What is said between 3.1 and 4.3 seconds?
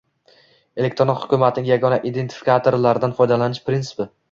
foydalanish prinsipi